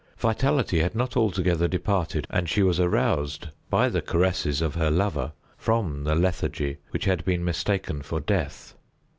Vitality 0.17 0.79
had 0.79 0.95
not 0.95 1.15
altogether 1.15 1.67
departed, 1.67 2.25
and 2.31 2.49
she 2.49 2.63
was 2.63 2.79
aroused 2.79 3.49
by 3.69 3.87
the 3.87 4.01
caresses 4.01 4.59
of 4.59 4.73
her 4.73 4.89
lover 4.89 5.31
from 5.59 6.05
the 6.05 6.15
lethargy 6.15 6.79
which 6.89 7.05
had 7.05 7.23
been 7.23 7.45
mistaken 7.45 8.01
for 8.01 8.19
death. 8.19 8.73